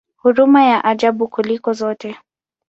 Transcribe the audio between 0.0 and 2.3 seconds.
Huruma ya ajabu kuliko zote!